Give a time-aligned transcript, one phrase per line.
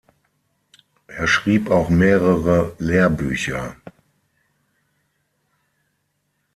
[1.05, 3.75] Er schrieb auch mehrere Lehrbücher.